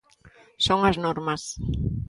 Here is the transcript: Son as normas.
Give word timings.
Son 0.65 0.79
as 0.89 0.97
normas. 1.05 1.43